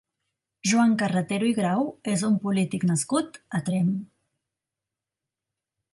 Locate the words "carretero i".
1.01-1.51